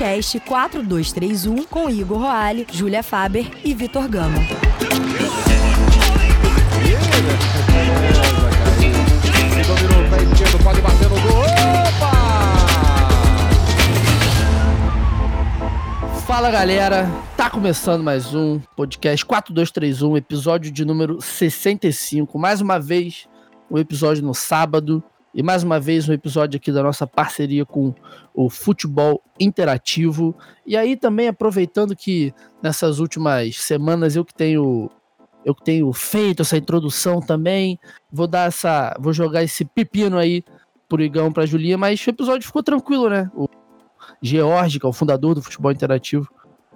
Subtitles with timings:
[0.00, 4.38] podcast 4231 com Igor Roale, Júlia Faber e Vitor Gama.
[16.26, 17.06] Fala galera,
[17.36, 22.38] tá começando mais um podcast 4231, episódio de número 65.
[22.38, 23.28] Mais uma vez,
[23.70, 27.94] um episódio no sábado e mais uma vez um episódio aqui da nossa parceria com
[28.34, 30.34] o Futebol Interativo.
[30.66, 34.90] E aí também aproveitando que nessas últimas semanas eu que tenho
[35.44, 37.78] eu que tenho feito essa introdução também,
[38.12, 40.44] vou dar essa, vou jogar esse pepino aí
[40.86, 43.30] pro Igão, pra Julia, mas o episódio ficou tranquilo, né?
[43.34, 43.48] O
[44.20, 46.28] George, que é o fundador do Futebol Interativo,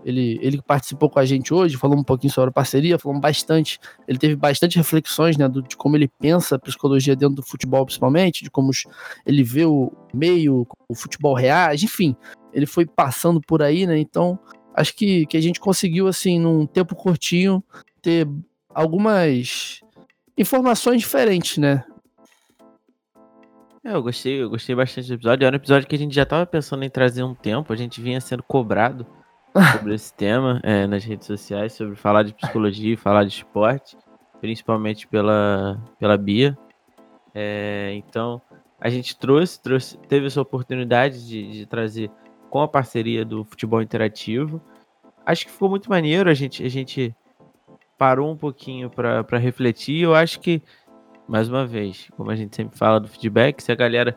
[0.04, 3.80] ele, ele participou com a gente hoje, falou um pouquinho sobre a parceria, falou bastante.
[4.06, 7.86] Ele teve bastante reflexões né, do, de como ele pensa a psicologia dentro do futebol,
[7.86, 8.70] principalmente, de como
[9.24, 12.14] ele vê o meio, o futebol reage, enfim.
[12.52, 13.98] Ele foi passando por aí, né?
[13.98, 14.38] Então,
[14.74, 17.64] acho que, que a gente conseguiu, assim, num tempo curtinho,
[18.02, 18.28] ter
[18.68, 19.80] algumas
[20.36, 21.82] informações diferentes, né?
[23.82, 25.46] É, eu gostei, eu gostei bastante do episódio.
[25.46, 28.00] Era um episódio que a gente já estava pensando em trazer um tempo, a gente
[28.02, 29.06] vinha sendo cobrado
[29.72, 33.96] sobre esse tema é, nas redes sociais, sobre falar de psicologia e falar de esporte,
[34.40, 36.58] principalmente pela, pela Bia.
[37.34, 38.42] É, então,
[38.80, 42.10] a gente trouxe, trouxe, teve essa oportunidade de, de trazer
[42.50, 44.60] com a parceria do futebol interativo.
[45.24, 47.14] Acho que ficou muito maneiro, a gente, a gente
[47.96, 50.02] parou um pouquinho para refletir.
[50.02, 50.62] Eu acho que,
[51.26, 54.16] mais uma vez, como a gente sempre fala do feedback, se a galera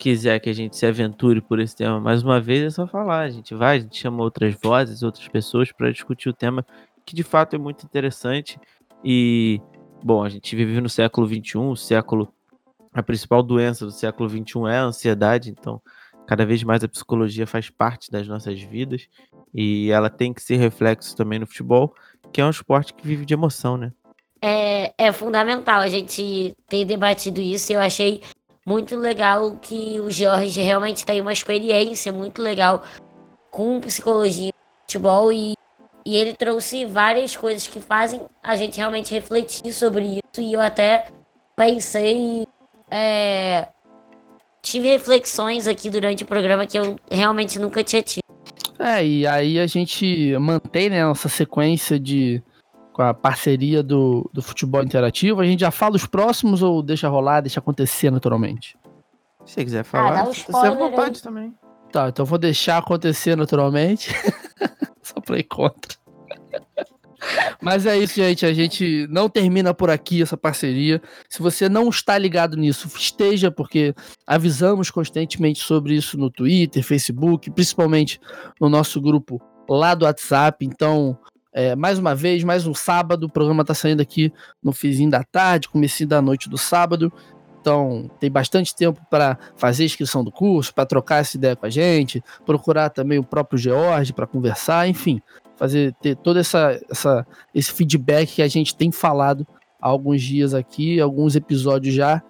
[0.00, 3.20] quiser que a gente se aventure por esse tema mais uma vez, é só falar.
[3.20, 6.64] A gente vai, a gente chama outras vozes, outras pessoas para discutir o tema,
[7.04, 8.58] que de fato é muito interessante.
[9.04, 9.60] E,
[10.02, 12.32] bom, a gente vive no século XXI, o século.
[12.94, 15.80] A principal doença do século XXI é a ansiedade, então
[16.26, 19.06] cada vez mais a psicologia faz parte das nossas vidas
[19.54, 21.94] e ela tem que ser reflexo também no futebol,
[22.32, 23.92] que é um esporte que vive de emoção, né?
[24.42, 27.72] É, é fundamental a gente ter debatido isso.
[27.72, 28.22] Eu achei
[28.70, 32.84] muito legal que o Jorge realmente tem uma experiência muito legal
[33.50, 35.54] com psicologia futebol e,
[36.06, 40.60] e ele trouxe várias coisas que fazem a gente realmente refletir sobre isso e eu
[40.60, 41.08] até
[41.56, 42.46] pensei
[42.88, 43.66] é,
[44.62, 48.22] tive reflexões aqui durante o programa que eu realmente nunca tinha tido.
[48.78, 52.40] É, e aí a gente mantém né, nossa sequência de
[52.92, 55.40] com a parceria do, do futebol interativo.
[55.40, 58.76] A gente já fala os próximos ou deixa rolar, deixa acontecer naturalmente?
[59.44, 61.22] Se você quiser falar, ah, você à vontade aí.
[61.22, 61.54] também.
[61.90, 64.10] Tá, então vou deixar acontecer naturalmente.
[65.02, 65.98] Só pra ir contra.
[67.60, 68.46] Mas é isso, gente.
[68.46, 71.02] A gente não termina por aqui essa parceria.
[71.28, 73.94] Se você não está ligado nisso, esteja, porque
[74.26, 78.20] avisamos constantemente sobre isso no Twitter, Facebook, principalmente
[78.60, 80.64] no nosso grupo lá do WhatsApp.
[80.64, 81.18] Então,
[81.52, 83.24] é, mais uma vez, mais um sábado.
[83.24, 87.12] O programa está saindo aqui no finzinho da tarde, comecinho da noite do sábado.
[87.60, 91.66] Então, tem bastante tempo para fazer a inscrição do curso, para trocar essa ideia com
[91.66, 95.20] a gente, procurar também o próprio George para conversar, enfim,
[95.56, 99.46] fazer ter todo essa, essa, esse feedback que a gente tem falado
[99.80, 102.22] há alguns dias aqui, alguns episódios já.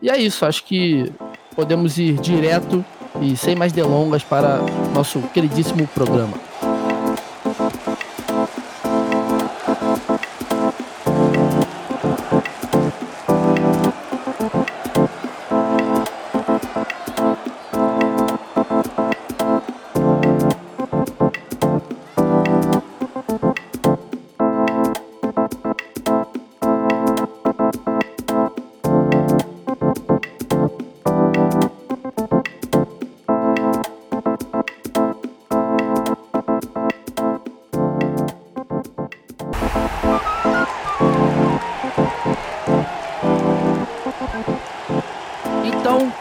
[0.00, 1.12] E é isso, acho que
[1.54, 2.82] podemos ir direto
[3.20, 4.60] e sem mais delongas para
[4.94, 6.47] nosso queridíssimo programa.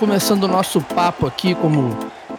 [0.08, 1.90] Começando o nosso papo aqui, como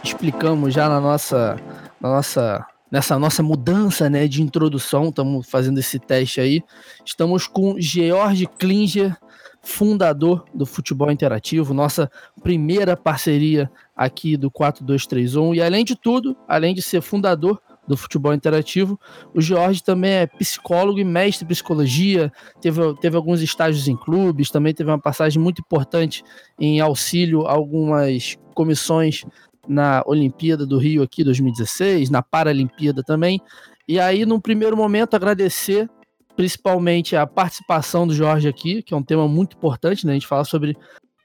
[0.03, 1.55] explicamos já na nossa,
[2.01, 6.63] na nossa, nessa nossa mudança né, de introdução, estamos fazendo esse teste aí.
[7.05, 9.15] Estamos com George Klinger,
[9.61, 12.09] fundador do Futebol Interativo, nossa
[12.41, 15.53] primeira parceria aqui do 4231.
[15.53, 18.99] E além de tudo, além de ser fundador do futebol interativo.
[19.33, 22.31] O Jorge também é psicólogo e mestre em psicologia,
[22.61, 26.23] teve, teve alguns estágios em clubes, também teve uma passagem muito importante
[26.59, 29.25] em auxílio a algumas comissões
[29.67, 33.41] na Olimpíada do Rio aqui 2016, na Paralimpíada também.
[33.87, 35.89] E aí, num primeiro momento, agradecer
[36.35, 40.13] principalmente a participação do Jorge aqui, que é um tema muito importante, né?
[40.13, 40.77] A gente fala sobre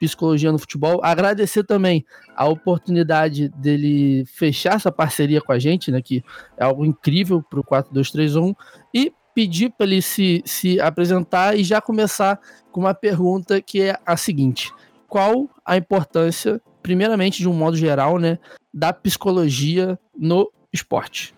[0.06, 1.00] psicologia no futebol.
[1.02, 2.04] Agradecer também
[2.34, 6.22] a oportunidade dele fechar essa parceria com a gente, né, que
[6.56, 8.54] é algo incrível para o 4231,
[8.92, 12.40] e pedir para ele se, se apresentar e já começar
[12.70, 14.72] com uma pergunta que é a seguinte:
[15.08, 18.38] qual a importância, primeiramente, de um modo geral, né,
[18.72, 21.34] da psicologia no esporte?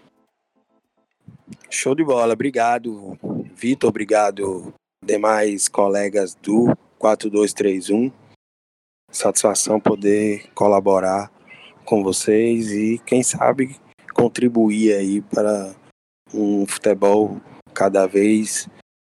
[1.71, 3.19] Show de bola, obrigado,
[3.55, 4.73] Vitor, obrigado,
[5.05, 8.11] demais colegas do 4231.
[9.11, 11.31] Satisfação poder colaborar
[11.85, 13.77] com vocês e, quem sabe,
[14.13, 15.75] contribuir aí para
[16.35, 17.41] um futebol
[17.73, 18.69] cada vez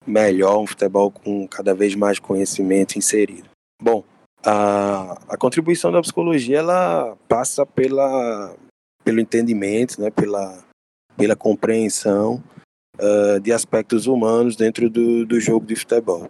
[0.06, 3.50] melhor, um futebol com cada vez mais conhecimento inserido.
[3.82, 4.04] Bom,
[4.46, 8.56] a, a contribuição da psicologia ela passa pela,
[9.04, 10.64] pelo entendimento, né, pela,
[11.16, 12.44] pela compreensão
[13.00, 16.30] uh, de aspectos humanos dentro do, do jogo de futebol.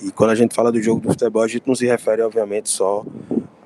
[0.00, 2.68] E quando a gente fala do jogo do futebol, a gente não se refere, obviamente,
[2.68, 3.04] só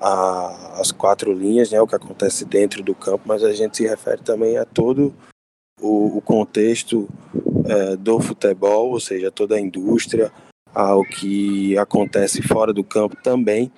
[0.01, 4.21] às quatro linhas, né, o que acontece dentro do campo, mas a gente se refere
[4.23, 5.15] também a todo
[5.81, 7.09] o, o contexto
[7.65, 10.31] é, do futebol, ou seja, toda a indústria,
[10.75, 13.73] ao que acontece fora do campo também.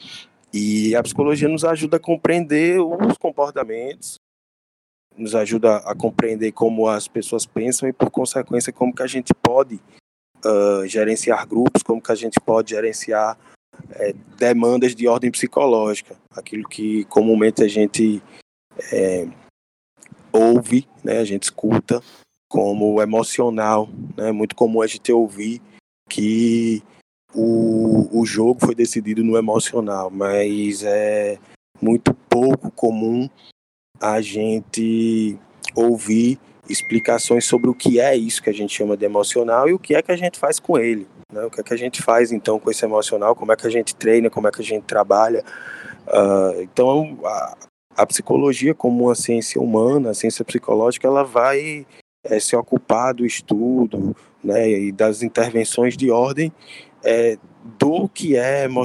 [0.52, 4.18] E a psicologia nos ajuda a compreender os comportamentos,
[5.16, 9.32] nos ajuda a compreender como as pessoas pensam e, por consequência, como que a gente
[9.34, 9.80] pode
[10.44, 13.38] uh, gerenciar grupos, como que a gente pode gerenciar
[13.90, 18.22] é, demandas de ordem psicológica, aquilo que comumente a gente
[18.92, 19.26] é,
[20.32, 22.02] ouve, né, a gente escuta
[22.48, 23.88] como emocional.
[24.16, 24.32] É né?
[24.32, 25.60] muito comum a gente ouvir
[26.08, 26.82] que
[27.34, 31.38] o, o jogo foi decidido no emocional, mas é
[31.80, 33.28] muito pouco comum
[34.00, 35.38] a gente
[35.74, 36.38] ouvir
[36.68, 39.94] explicações sobre o que é isso que a gente chama de emocional e o que
[39.94, 41.06] é que a gente faz com ele.
[41.32, 41.44] Né?
[41.44, 43.70] O que é que a gente faz então com esse emocional, como é que a
[43.70, 45.44] gente treina, como é que a gente trabalha.
[46.06, 47.56] Uh, então, a,
[47.96, 51.86] a psicologia como uma ciência humana, a ciência psicológica, ela vai
[52.24, 56.52] é, se ocupar do estudo né, e das intervenções de ordem
[57.04, 57.36] é,
[57.78, 58.84] do que é emo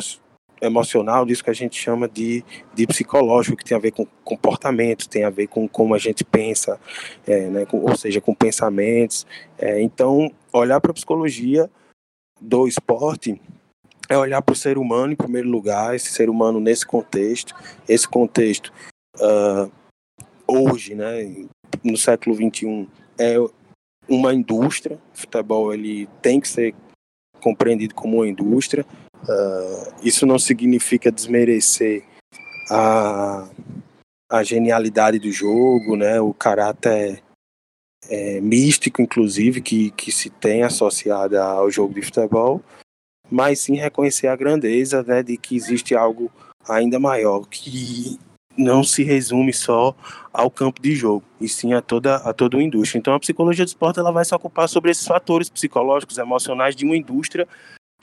[0.66, 2.44] emocional, disso que a gente chama de,
[2.74, 6.24] de psicológico, que tem a ver com comportamento, tem a ver com como a gente
[6.24, 6.80] pensa,
[7.28, 9.26] é, né, com, ou seja, com pensamentos.
[9.58, 11.70] É, então, olhar para a psicologia
[12.40, 13.40] do esporte
[14.10, 17.56] é olhar para o ser humano em primeiro lugar, esse ser humano nesse contexto,
[17.88, 18.72] esse contexto
[19.18, 19.72] uh,
[20.48, 21.48] hoje, né,
[21.84, 22.88] no século 21
[23.18, 23.36] é
[24.08, 25.00] uma indústria.
[25.14, 26.76] O futebol ele tem que ser
[27.42, 28.86] compreendido como uma indústria.
[29.24, 32.04] Uh, isso não significa desmerecer
[32.70, 33.48] a,
[34.30, 36.20] a genialidade do jogo, né?
[36.20, 37.24] O caráter
[38.10, 42.62] é, místico, inclusive, que, que se tem associado ao jogo de futebol,
[43.30, 46.32] mas sim reconhecer a grandeza né, de que existe algo
[46.68, 48.20] ainda maior, que
[48.58, 49.96] não se resume só
[50.32, 53.00] ao campo de jogo, e sim a toda a toda uma indústria.
[53.00, 56.86] Então a psicologia do esporte ela vai se ocupar sobre esses fatores psicológicos, emocionais de
[56.86, 57.48] uma indústria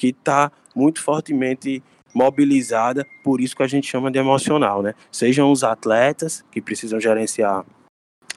[0.01, 1.83] que está muito fortemente
[2.15, 4.95] mobilizada por isso que a gente chama de emocional, né?
[5.13, 7.67] Sejam os atletas que precisam gerenciar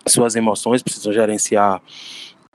[0.05, 1.81] suas emoções, precisam gerenciar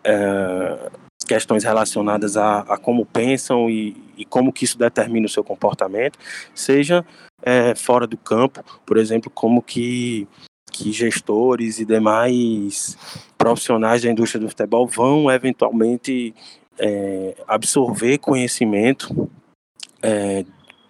[0.04, 0.90] é,
[1.26, 6.18] questões relacionadas a, a como pensam e, e, como que isso determina o seu comportamento,
[6.54, 7.02] seja
[7.42, 10.28] é, fora do campo, por exemplo, como que,
[10.70, 12.98] que gestores e demais
[13.38, 16.34] profissionais da indústria do futebol vão eventualmente
[16.78, 19.30] é, absorver conhecimento
[20.02, 20.44] é,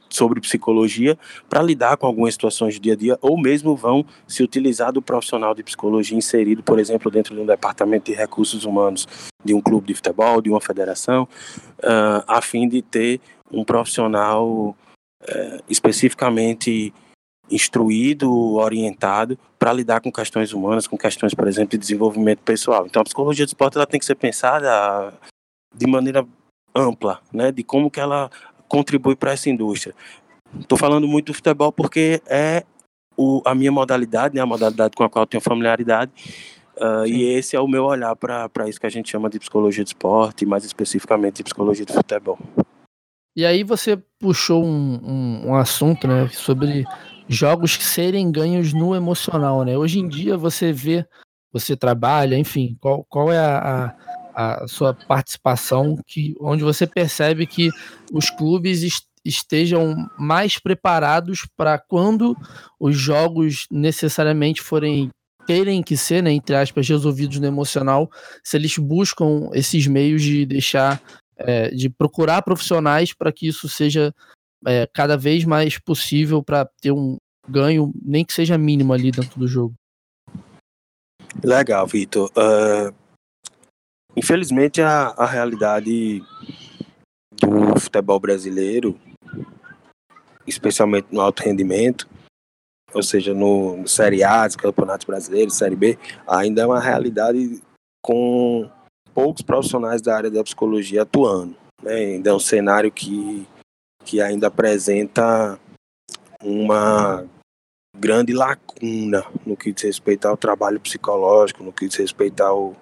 [0.09, 1.18] sobre psicologia
[1.49, 5.02] para lidar com algumas situações do dia a dia, ou mesmo vão se utilizar do
[5.02, 9.07] profissional de psicologia inserido, por exemplo, dentro de um departamento de recursos humanos
[9.45, 11.28] de um clube de futebol, de uma federação,
[11.78, 14.76] uh, a fim de ter um profissional
[15.23, 16.92] uh, especificamente
[17.50, 22.87] instruído, orientado para lidar com questões humanas, com questões, por exemplo, de desenvolvimento pessoal.
[22.87, 25.14] Então, a psicologia do esporte ela tem que ser pensada
[25.75, 26.27] de maneira
[26.75, 28.31] ampla, né, de como que ela
[28.69, 29.95] contribui para essa indústria.
[30.59, 32.65] Estou falando muito do futebol porque é
[33.17, 36.13] o, a minha modalidade, né, a modalidade com a qual eu tenho familiaridade,
[36.77, 39.83] uh, e esse é o meu olhar para isso que a gente chama de psicologia
[39.83, 42.39] de esporte, mais especificamente de psicologia de futebol.
[43.37, 46.85] E aí você puxou um, um, um assunto né, sobre
[47.29, 49.65] jogos serem ganhos no emocional.
[49.65, 49.77] Né?
[49.77, 51.07] Hoje em dia você vê,
[51.53, 57.45] você trabalha, enfim, qual, qual é a, a a sua participação, que, onde você percebe
[57.45, 57.71] que
[58.12, 62.35] os clubes est estejam mais preparados para quando
[62.80, 65.11] os jogos necessariamente forem
[65.47, 68.09] terem que ser, né, entre aspas, resolvidos no emocional,
[68.45, 71.02] se eles buscam esses meios de deixar,
[71.37, 74.14] é, de procurar profissionais para que isso seja
[74.64, 79.38] é, cada vez mais possível para ter um ganho, nem que seja mínimo ali dentro
[79.38, 79.75] do jogo.
[81.42, 82.30] Legal, Vitor.
[82.30, 82.95] Uh,
[84.19, 86.23] infelizmente, a, a realidade
[87.41, 88.99] do futebol brasileiro,
[90.47, 92.09] especialmente no alto rendimento,
[92.93, 97.63] ou seja, no, no Série A, dos campeonatos brasileiros, Série B, ainda é uma realidade
[98.03, 98.69] com
[99.15, 101.55] poucos profissionais da área da psicologia atuando.
[101.83, 101.95] Né?
[101.95, 103.47] Ainda é um cenário que,
[104.05, 105.61] que ainda apresenta
[106.43, 107.25] uma
[107.97, 112.75] grande lacuna no que diz respeito ao trabalho psicológico, no que diz respeito ao,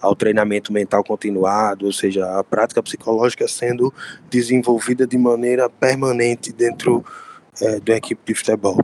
[0.00, 3.92] ao treinamento mental continuado, ou seja, a prática psicológica sendo
[4.30, 7.04] desenvolvida de maneira permanente dentro
[7.60, 8.78] é, da equipe de futebol.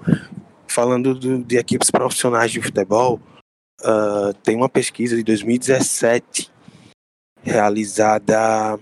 [0.67, 3.21] Falando do, de equipes profissionais de futebol,
[3.83, 6.51] uh, tem uma pesquisa de 2017
[7.43, 8.79] realizada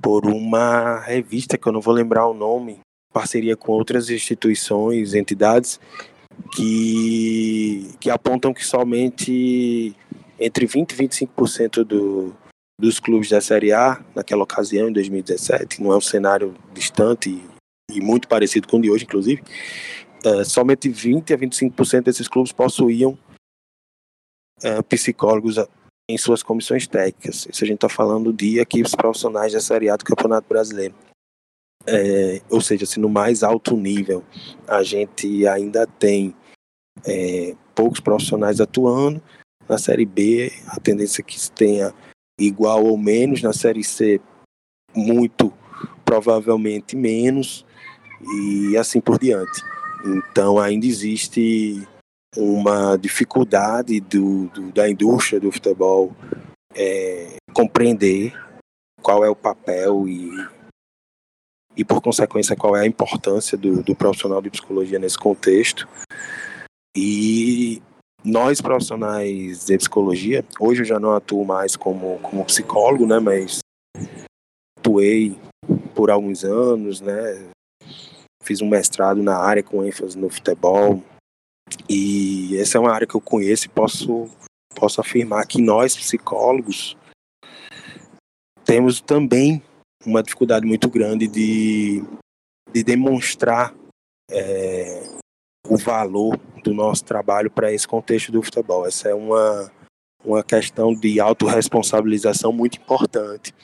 [0.00, 2.80] por uma revista que eu não vou lembrar o nome,
[3.12, 5.80] parceria com outras instituições, entidades
[6.54, 9.94] que, que apontam que somente
[10.40, 12.34] entre 20 e 25% do,
[12.80, 17.42] dos clubes da Série A, naquela ocasião, em 2017, não é um cenário distante
[17.92, 19.42] e, muito parecido com o de hoje, inclusive,
[20.24, 23.18] uh, somente 20 a 25% desses clubes possuíam
[24.64, 25.56] uh, psicólogos
[26.08, 27.46] em suas comissões técnicas.
[27.50, 30.94] Isso a gente está falando de equipes profissionais da Série A do Campeonato Brasileiro.
[31.86, 34.22] É, ou seja, se no mais alto nível
[34.68, 36.34] a gente ainda tem
[37.06, 39.22] é, poucos profissionais atuando,
[39.70, 41.94] na Série B a tendência é que se tenha
[42.38, 44.20] igual ou menos, na Série C
[44.94, 45.52] muito
[46.04, 47.64] provavelmente menos
[48.20, 49.62] e assim por diante.
[50.04, 51.86] Então ainda existe
[52.36, 56.14] uma dificuldade do, do da indústria do futebol
[56.74, 58.34] é, compreender
[59.00, 60.30] qual é o papel e
[61.76, 65.88] e, por consequência, qual é a importância do, do profissional de psicologia nesse contexto.
[66.96, 67.80] E
[68.24, 73.60] nós, profissionais de psicologia, hoje eu já não atuo mais como, como psicólogo, né, mas
[74.78, 75.38] atuei
[75.94, 77.50] por alguns anos, né,
[78.42, 81.02] fiz um mestrado na área com ênfase no futebol,
[81.88, 84.28] e essa é uma área que eu conheço e posso,
[84.74, 86.96] posso afirmar que nós, psicólogos,
[88.64, 89.62] temos também
[90.04, 92.02] uma dificuldade muito grande de,
[92.72, 93.74] de demonstrar
[94.30, 95.19] é,
[95.70, 98.84] o valor do nosso trabalho para esse contexto do futebol.
[98.84, 99.70] Essa é uma,
[100.24, 103.54] uma questão de autorresponsabilização muito importante,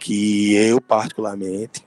[0.00, 1.84] que eu, particularmente,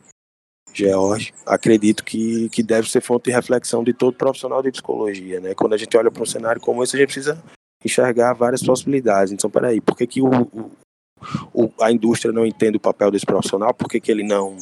[0.72, 5.39] George, acredito que, que deve ser fonte de reflexão de todo profissional de psicologia.
[5.39, 5.55] Né?
[5.55, 7.43] Quando a gente olha para um cenário como esse, a gente precisa
[7.84, 9.34] enxergar várias possibilidades.
[9.34, 10.29] Então, peraí, por que, que o,
[11.53, 14.57] o, a indústria não entende o papel desse profissional, por que, que ele não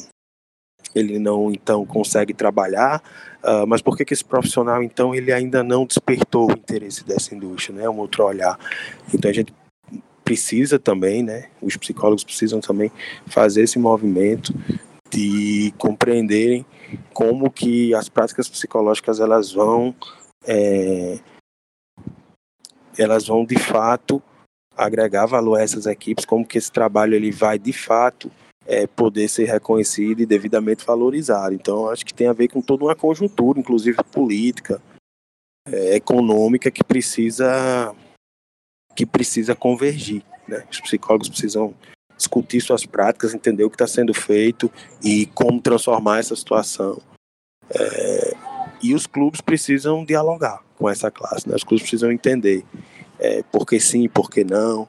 [0.95, 3.01] ele não então consegue trabalhar,
[3.43, 7.33] uh, mas por que, que esse profissional então ele ainda não despertou o interesse dessa
[7.33, 7.89] indústria, né?
[7.89, 8.57] Um outro olhar.
[9.13, 9.53] Então a gente
[10.23, 11.49] precisa também, né?
[11.61, 12.91] Os psicólogos precisam também
[13.27, 14.53] fazer esse movimento
[15.09, 16.65] de compreenderem
[17.13, 19.95] como que as práticas psicológicas elas vão
[20.45, 21.19] é,
[22.97, 24.21] elas vão de fato
[24.75, 28.31] agregar valor a essas equipes, como que esse trabalho ele vai de fato
[28.65, 31.53] é, poder ser reconhecido e devidamente valorizado.
[31.53, 34.81] Então, acho que tem a ver com toda uma conjuntura, inclusive política,
[35.67, 37.93] é, econômica, que precisa
[38.95, 40.23] que precisa convergir.
[40.47, 40.63] Né?
[40.71, 41.73] Os psicólogos precisam
[42.15, 44.71] discutir suas práticas, entender o que está sendo feito
[45.03, 47.01] e como transformar essa situação.
[47.71, 48.33] É,
[48.83, 51.55] e os clubes precisam dialogar com essa classe, né?
[51.55, 52.63] os clubes precisam entender
[53.17, 54.87] é, por que sim, por que não,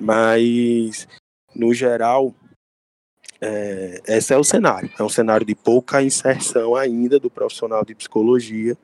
[0.00, 1.06] mas
[1.54, 2.34] no geral
[3.46, 4.90] é, esse é o cenário.
[4.98, 8.76] É um cenário de pouca inserção ainda do profissional de psicologia.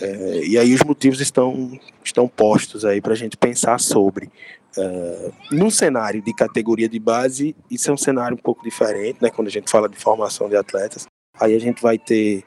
[0.00, 4.30] É, e aí os motivos estão, estão postos aí para a gente pensar sobre.
[4.76, 5.32] É,
[5.70, 9.30] cenário de categoria de base, isso é um cenário um pouco diferente, né?
[9.30, 11.06] Quando a gente fala de formação de atletas,
[11.38, 12.44] aí a gente vai ter,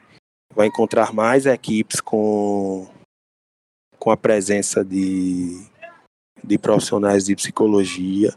[0.54, 2.86] vai encontrar mais equipes com
[3.98, 5.62] com a presença de,
[6.42, 8.34] de profissionais de psicologia,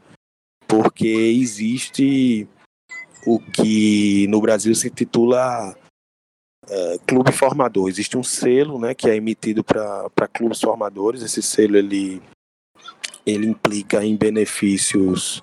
[0.67, 2.47] porque existe
[3.25, 5.75] o que no Brasil se titula
[6.67, 7.89] é, clube formador.
[7.89, 11.21] Existe um selo, né, que é emitido para clubes formadores.
[11.21, 12.21] Esse selo ele
[13.25, 15.41] ele implica em benefícios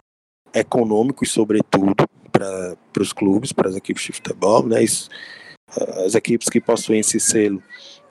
[0.53, 1.95] econômicos, sobretudo
[2.31, 4.83] para os clubes, para as equipes de futebol, né?
[4.83, 5.09] Isso,
[6.05, 7.63] as equipes que possuem esse selo,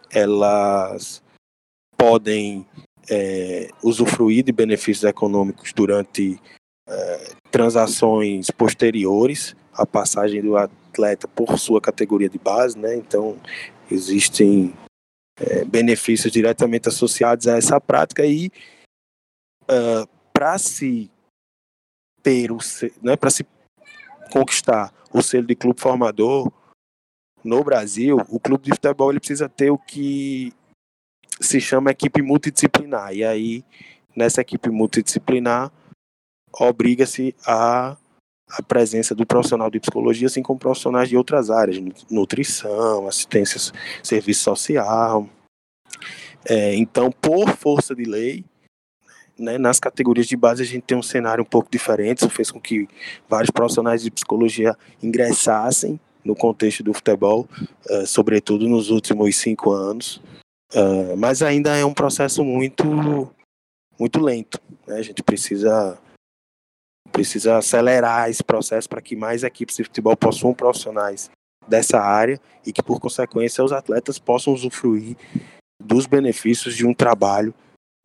[0.09, 1.21] elas
[1.95, 2.65] podem
[3.09, 6.39] é, usufruir de benefícios econômicos durante
[6.87, 12.95] é, transações posteriores à passagem do atleta por sua categoria de base, né?
[12.95, 13.37] Então
[13.89, 14.73] existem
[15.39, 18.51] é, benefícios diretamente associados a essa prática e
[19.63, 21.09] uh, para se
[22.21, 22.57] ter o
[23.01, 23.45] né, para se
[24.31, 26.51] conquistar o selo de clube formador
[27.43, 30.53] no Brasil, o clube de futebol ele precisa ter o que
[31.39, 33.13] se chama equipe multidisciplinar.
[33.13, 33.63] E aí,
[34.15, 35.71] nessa equipe multidisciplinar,
[36.51, 37.97] obriga-se a
[38.49, 41.79] a presença do profissional de psicologia, assim como profissionais de outras áreas,
[42.09, 45.27] nutrição, assistência, serviço social.
[46.45, 48.43] É, então, por força de lei,
[49.37, 52.51] né, nas categorias de base a gente tem um cenário um pouco diferente, isso fez
[52.51, 52.87] com que
[53.27, 57.47] vários profissionais de psicologia ingressassem no contexto do futebol,
[57.89, 60.21] uh, sobretudo nos últimos cinco anos,
[60.73, 63.31] uh, mas ainda é um processo muito
[63.97, 64.59] muito lento.
[64.87, 64.97] Né?
[64.97, 65.97] A gente precisa
[67.09, 71.29] precisa acelerar esse processo para que mais equipes de futebol possuam profissionais
[71.67, 75.15] dessa área e que, por consequência, os atletas possam usufruir
[75.81, 77.53] dos benefícios de um trabalho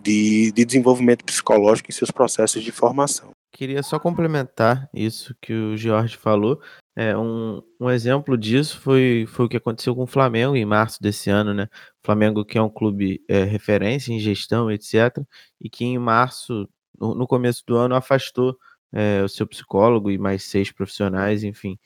[0.00, 3.30] de, de desenvolvimento psicológico em seus processos de formação.
[3.52, 6.60] Queria só complementar isso que o Jorge falou.
[6.96, 11.00] É, um, um exemplo disso foi, foi o que aconteceu com o Flamengo em março
[11.00, 11.68] desse ano, né?
[12.02, 15.18] O Flamengo, que é um clube é, referência em gestão, etc.,
[15.60, 16.68] e que em março,
[17.00, 18.56] no, no começo do ano, afastou
[18.94, 21.76] é, o seu psicólogo e mais seis profissionais, enfim.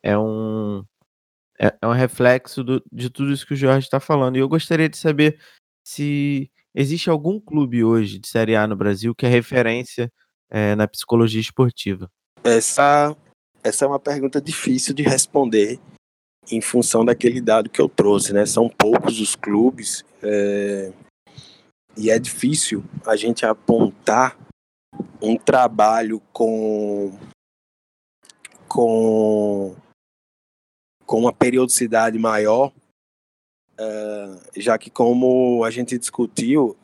[0.00, 0.84] É um,
[1.58, 4.36] é, é um reflexo do, de tudo isso que o Jorge está falando.
[4.36, 5.40] E eu gostaria de saber
[5.84, 10.10] se existe algum clube hoje de Série A no Brasil que é referência
[10.48, 12.08] é, na psicologia esportiva.
[12.44, 13.16] Essa,
[13.62, 15.80] essa é uma pergunta difícil de responder
[16.50, 18.46] em função daquele dado que eu trouxe, né?
[18.46, 20.92] São poucos os clubes é,
[21.96, 24.36] e é difícil a gente apontar
[25.20, 27.12] um trabalho com
[28.68, 29.76] com
[31.06, 32.72] com uma periodicidade maior,
[33.78, 36.76] uh, já que como a gente discutiu,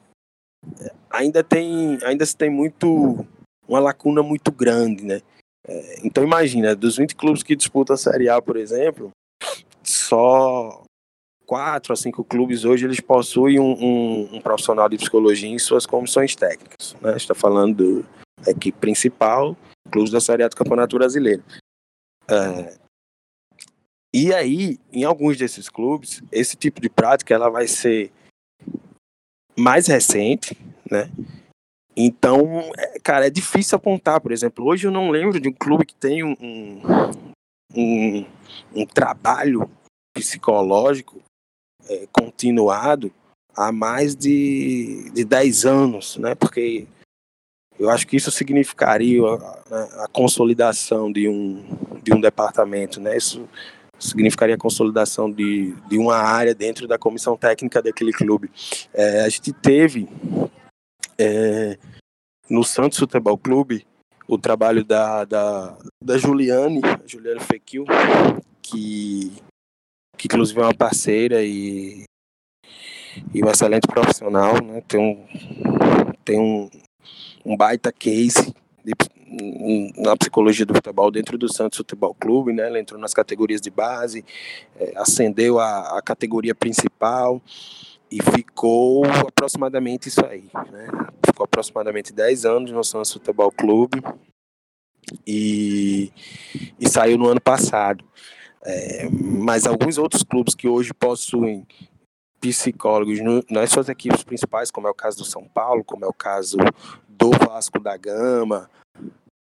[1.11, 3.27] ainda tem ainda se tem muito
[3.67, 5.23] uma lacuna muito grande, né?
[5.67, 9.11] Uh, então imagina, dos 20 clubes que disputam a Série A, por exemplo,
[9.83, 10.83] só
[11.49, 15.87] quatro a cinco clubes hoje eles possuem um, um, um profissional de psicologia em suas
[15.87, 16.95] comissões técnicas.
[17.01, 17.17] Né?
[17.17, 18.07] Está falando do,
[18.47, 19.57] equipe principal,
[19.91, 21.43] clubes da Série A do Campeonato Brasileiro.
[22.31, 22.77] É,
[24.15, 28.13] e aí, em alguns desses clubes, esse tipo de prática ela vai ser
[29.57, 30.57] mais recente,
[30.91, 31.11] né?
[31.97, 34.21] Então, é, cara, é difícil apontar.
[34.21, 36.37] Por exemplo, hoje eu não lembro de um clube que tem um,
[37.75, 38.27] um,
[38.75, 39.69] um trabalho
[40.15, 41.23] psicológico
[41.89, 43.13] é, continuado
[43.57, 46.35] há mais de, de 10 anos, né?
[46.35, 46.87] Porque
[47.79, 51.65] eu acho que isso significaria a, a, consolidação de um,
[52.03, 53.17] de um departamento, né?
[53.17, 53.49] Isso
[53.99, 58.51] significaria a consolidação de, de uma área dentro da comissão técnica daquele clube.
[58.95, 60.09] É, a gente teve
[61.19, 61.79] é,
[62.49, 63.87] no Santos Futebol Clube
[64.29, 67.85] o trabalho da, da, da Juliane, Juliane Fequil,
[68.61, 69.33] que,
[70.19, 72.05] que inclusive é uma parceira e,
[73.33, 74.83] e uma excelente profissional, né?
[74.87, 75.27] Tem um,
[76.25, 76.69] tem um,
[77.45, 78.53] um baita case
[78.85, 78.93] de,
[79.97, 82.67] na psicologia do futebol dentro do Santos Futebol Clube, né?
[82.67, 84.25] Ela entrou nas categorias de base,
[84.79, 87.41] é, ascendeu a, a categoria principal
[88.11, 90.89] e ficou aproximadamente isso aí, né?
[91.25, 94.03] Ficou aproximadamente 10 anos no Santos Futebol Clube
[95.27, 96.11] e,
[96.81, 98.05] e saiu no ano passado.
[98.71, 101.67] É, mas alguns outros clubes que hoje possuem
[102.39, 106.09] psicólogos no, nas suas equipes principais, como é o caso do São Paulo, como é
[106.09, 106.59] o caso
[107.09, 108.69] do Vasco da Gama,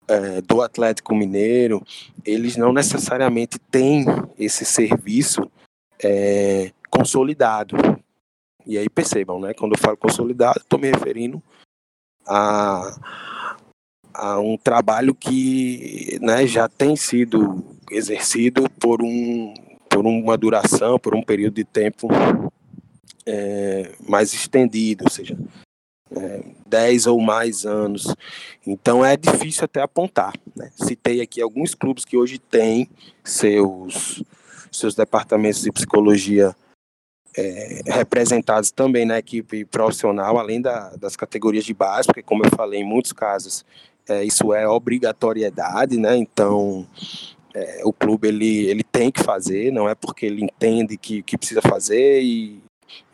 [0.08, 1.86] é, do Atlético Mineiro,
[2.24, 4.06] eles não necessariamente têm
[4.40, 5.52] esse serviço
[6.02, 7.76] é, consolidado.
[8.66, 9.54] E aí percebam, né?
[9.54, 11.44] Quando eu falo consolidado, estou me referindo
[12.26, 12.98] a,
[14.14, 19.54] a um trabalho que né, já tem sido exercido por, um,
[19.90, 22.08] por uma duração, por um período de tempo
[23.26, 25.38] é, mais estendido, ou seja,
[26.12, 28.14] é, 10 ou mais anos.
[28.66, 30.34] Então é difícil até apontar.
[30.56, 30.72] Né?
[30.76, 32.90] Citei aqui alguns clubes que hoje têm
[33.24, 34.24] seus,
[34.72, 36.56] seus departamentos de psicologia
[37.36, 42.50] é, representados também na equipe profissional, além da, das categorias de base, porque, como eu
[42.50, 43.64] falei, em muitos casos
[44.10, 46.18] é, isso é obrigatoriedade, né?
[46.18, 46.88] Então
[47.58, 51.38] é, o clube ele, ele tem que fazer, não é porque ele entende que, que
[51.38, 52.62] precisa fazer e,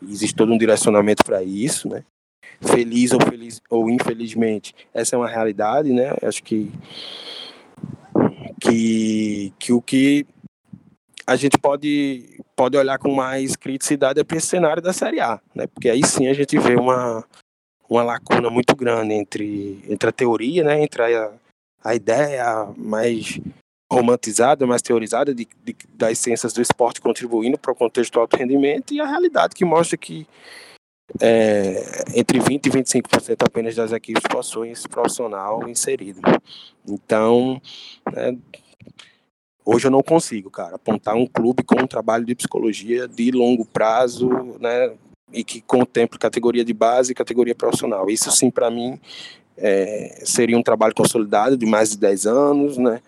[0.02, 2.04] e existe todo um direcionamento para isso, né?
[2.60, 6.70] feliz ou feliz ou infelizmente essa é uma realidade né acho que
[8.60, 10.26] que, que o que
[11.26, 15.66] a gente pode, pode olhar com mais criticidade para esse cenário da Série A, né?
[15.66, 17.24] Porque aí sim a gente vê uma,
[17.88, 20.82] uma lacuna muito grande entre, entre a teoria, né?
[20.82, 21.32] Entre a,
[21.82, 23.40] a ideia mais
[23.94, 28.36] romantizada, mais teorizada de, de, das ciências do esporte contribuindo para o contexto do alto
[28.36, 30.26] rendimento e a realidade que mostra que
[31.20, 36.20] é, entre 20% e 25% apenas das equipes possuem esse profissional inserido.
[36.88, 37.60] Então,
[38.14, 38.34] é,
[39.64, 43.64] hoje eu não consigo, cara, apontar um clube com um trabalho de psicologia de longo
[43.64, 44.28] prazo,
[44.60, 44.92] né,
[45.32, 48.08] e que contemple categoria de base e categoria profissional.
[48.08, 48.98] Isso sim, para mim,
[49.56, 53.00] é, seria um trabalho consolidado de mais de 10 anos, né,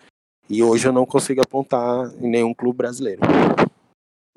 [0.49, 3.21] e hoje eu não consigo apontar em nenhum clube brasileiro.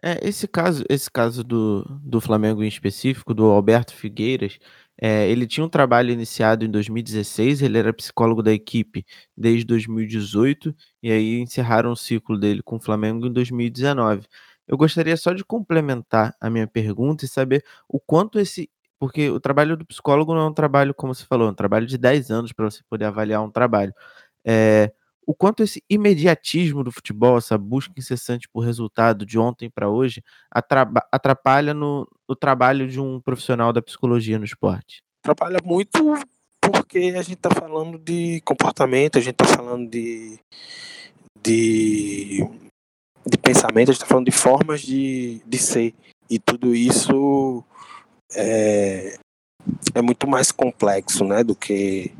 [0.02, 4.58] É, esse caso, esse caso do, do Flamengo em específico, do Alberto Figueiras,
[5.00, 9.04] é, ele tinha um trabalho iniciado em 2016, ele era psicólogo da equipe
[9.36, 14.26] desde 2018, e aí encerraram o ciclo dele com o Flamengo em 2019.
[14.66, 18.70] Eu gostaria só de complementar a minha pergunta e saber o quanto esse.
[18.98, 21.86] Porque o trabalho do psicólogo não é um trabalho, como você falou, é um trabalho
[21.86, 23.94] de 10 anos para você poder avaliar um trabalho.
[24.44, 24.92] É,
[25.26, 30.22] o quanto esse imediatismo do futebol, essa busca incessante por resultado de ontem para hoje,
[30.50, 35.02] atrapalha no, no, trabalho de um profissional da psicologia no esporte?
[35.22, 36.14] Atrapalha muito
[36.60, 40.38] porque a gente está falando de comportamento, a gente está falando de,
[41.42, 42.46] de,
[43.26, 45.94] de pensamento, a gente está falando de formas de, de ser.
[46.28, 47.64] E tudo isso
[48.34, 49.18] é,
[49.94, 52.12] é muito mais complexo né, do que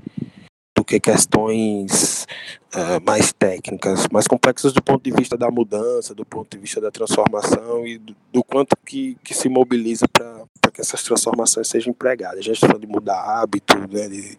[0.90, 2.26] que questões
[2.74, 6.80] uh, mais técnicas, mais complexas do ponto de vista da mudança, do ponto de vista
[6.80, 11.92] da transformação e do, do quanto que, que se mobiliza para que essas transformações sejam
[11.92, 12.40] empregadas.
[12.40, 14.36] A gente está falando de mudar hábito, né, de,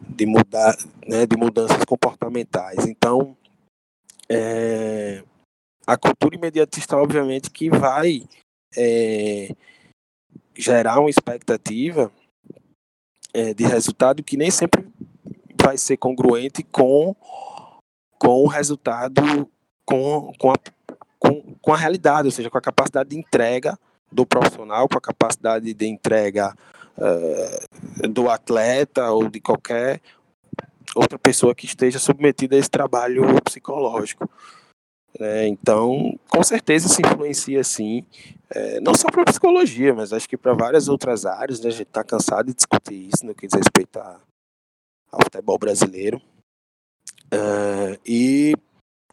[0.00, 0.74] de mudar,
[1.06, 2.86] né, de mudanças comportamentais.
[2.86, 3.36] Então,
[4.30, 5.22] é,
[5.86, 8.22] a cultura imediatista, obviamente, que vai
[8.74, 9.50] é,
[10.56, 12.10] gerar uma expectativa
[13.34, 14.85] é, de resultado que nem sempre
[15.66, 17.12] vai ser congruente com,
[18.20, 19.20] com o resultado,
[19.84, 20.54] com, com, a,
[21.18, 23.76] com, com a realidade, ou seja, com a capacidade de entrega
[24.12, 26.54] do profissional, com a capacidade de entrega
[26.96, 30.00] uh, do atleta ou de qualquer
[30.94, 34.30] outra pessoa que esteja submetida a esse trabalho psicológico.
[35.18, 38.04] É, então, com certeza isso influencia sim,
[38.50, 41.58] é, não só para a psicologia, mas acho que para várias outras áreas.
[41.58, 44.20] Né, a gente está cansado de discutir isso no que diz respeito a,
[45.16, 46.20] ao futebol brasileiro.
[47.32, 48.54] Uh, e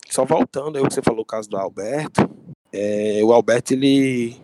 [0.10, 2.30] só voltando aí o que você falou, o caso do Alberto,
[2.72, 4.36] é, o Alberto ele,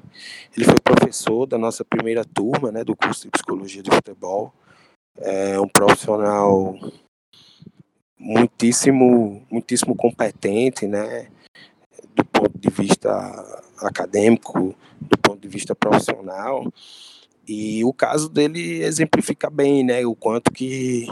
[0.56, 4.54] ele foi professor da nossa primeira turma né, do curso de psicologia de futebol.
[5.18, 6.78] É um profissional
[8.18, 11.28] muitíssimo, muitíssimo competente, né,
[12.16, 13.10] do ponto de vista
[13.80, 16.66] acadêmico, do ponto de vista profissional.
[17.52, 21.08] E o caso dele exemplifica bem, né, o quanto que,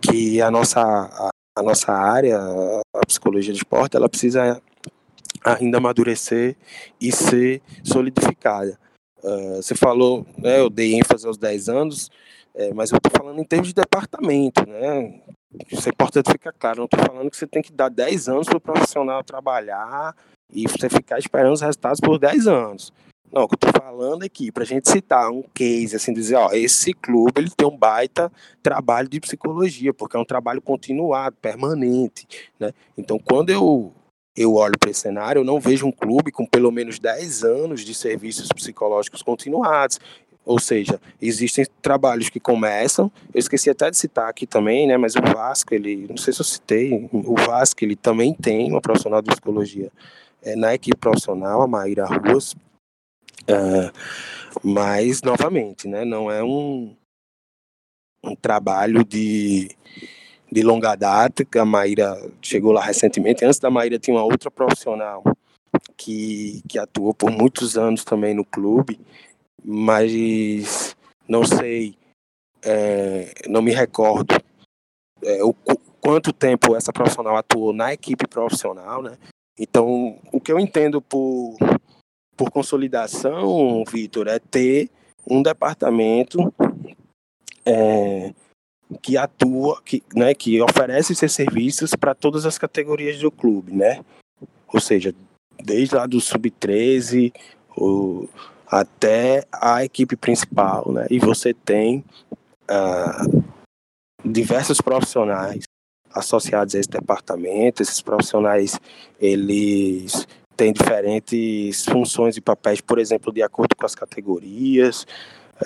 [0.00, 4.62] que a, nossa, a, a nossa área, a psicologia de esporte, ela precisa
[5.44, 6.56] ainda amadurecer
[7.00, 8.78] e ser solidificada.
[9.20, 12.08] Uh, você falou, né, eu dei ênfase aos 10 anos,
[12.54, 15.20] é, mas eu estou falando em termos de departamento, né?
[15.72, 18.46] Isso é importante ficar claro, não estou falando que você tem que dar 10 anos
[18.46, 20.14] para o profissional trabalhar
[20.52, 22.92] e você ficar esperando os resultados por 10 anos.
[23.34, 26.52] Não, o que eu tô falando aqui, pra gente citar um case, assim, dizer, ó,
[26.52, 28.30] esse clube, ele tem um baita
[28.62, 32.28] trabalho de psicologia, porque é um trabalho continuado, permanente,
[32.60, 32.72] né?
[32.96, 33.92] Então, quando eu,
[34.36, 37.80] eu olho para esse cenário, eu não vejo um clube com pelo menos 10 anos
[37.80, 39.98] de serviços psicológicos continuados.
[40.46, 45.16] Ou seja, existem trabalhos que começam, eu esqueci até de citar aqui também, né, mas
[45.16, 49.20] o Vasco, ele, não sei se eu citei, o Vasco, ele também tem uma profissional
[49.20, 49.90] de psicologia
[50.44, 52.54] é, na equipe profissional, a Maíra Ruas,
[53.42, 53.90] Uh,
[54.62, 56.96] mas, novamente, né, não é um,
[58.22, 59.68] um trabalho de,
[60.50, 63.44] de longa data, que a Maíra chegou lá recentemente.
[63.44, 65.22] Antes da Maíra tinha uma outra profissional
[65.96, 69.00] que, que atuou por muitos anos também no clube,
[69.62, 70.96] mas
[71.28, 71.96] não sei,
[72.62, 74.34] é, não me recordo
[75.22, 75.54] é, o
[76.00, 79.16] quanto tempo essa profissional atuou na equipe profissional, né?
[79.58, 81.56] Então, o que eu entendo por
[82.36, 84.90] por consolidação, Vitor, é ter
[85.28, 86.52] um departamento
[87.64, 88.32] é,
[89.02, 94.04] que atua, que, né, que oferece seus serviços para todas as categorias do clube, né?
[94.72, 95.14] Ou seja,
[95.62, 97.32] desde lá do sub-13
[98.66, 101.06] até a equipe principal, né?
[101.10, 102.04] E você tem
[102.68, 103.24] ah,
[104.24, 105.64] diversos profissionais
[106.12, 107.82] associados a esse departamento.
[107.82, 108.78] Esses profissionais,
[109.20, 115.06] eles têm diferentes funções e papéis, por exemplo, de acordo com as categorias.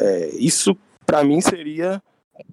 [0.00, 2.02] É, isso, para mim, seria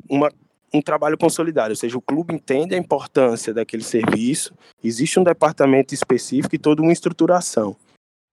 [0.09, 0.29] uma,
[0.73, 5.93] um trabalho consolidado, ou seja, o clube entende a importância daquele serviço, existe um departamento
[5.93, 7.75] específico e toda uma estruturação.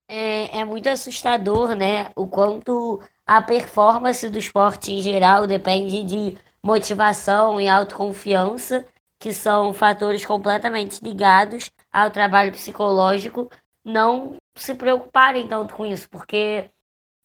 [0.08, 2.10] É, é muito assustador, né?
[2.14, 8.84] O quanto a performance do esporte em geral depende de motivação e autoconfiança,
[9.18, 13.48] que são fatores completamente ligados ao trabalho psicológico,
[13.84, 16.70] não se preocuparem tanto com isso, porque,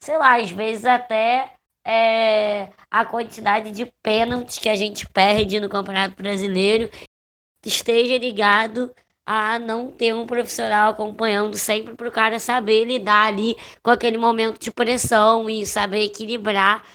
[0.04, 1.54] sei lá, às vezes até
[1.86, 6.90] é, a quantidade de pênaltis que a gente perde no Campeonato Brasileiro
[7.66, 8.94] esteja ligado
[9.26, 14.18] a não ter um profissional acompanhando sempre para o cara saber lidar ali com aquele
[14.18, 16.86] momento de pressão e saber equilibrar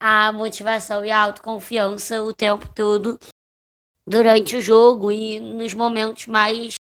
[0.00, 3.18] a motivação e a autoconfiança o tempo todo
[4.06, 6.74] durante o jogo e nos momentos mais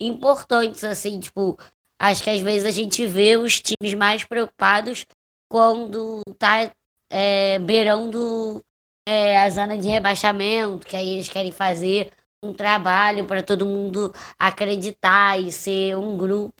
[0.00, 1.58] importantes, assim, tipo,
[2.00, 5.04] acho que às vezes a gente vê os times mais preocupados
[5.48, 6.72] quando tá
[7.10, 8.64] é, beirando
[9.06, 14.14] é, a zona de rebaixamento, que aí eles querem fazer um trabalho para todo mundo
[14.38, 16.54] acreditar e ser um grupo.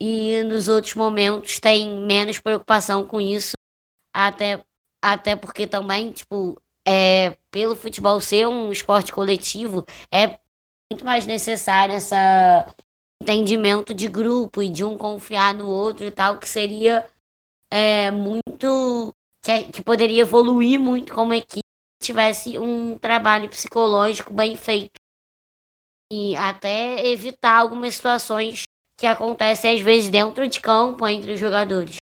[0.00, 3.52] E nos outros momentos tem menos preocupação com isso,
[4.14, 4.64] até,
[5.02, 10.38] até porque também, tipo, é, pelo futebol ser um esporte coletivo, é
[10.92, 12.14] muito mais necessário esse
[13.22, 17.06] entendimento de grupo e de um confiar no outro e tal, que seria
[17.70, 19.14] é, muito.
[19.44, 21.62] Que, que poderia evoluir muito como equipe
[22.00, 25.00] tivesse um trabalho psicológico bem feito
[26.12, 28.62] e até evitar algumas situações
[28.96, 32.01] que acontecem às vezes dentro de campo entre os jogadores.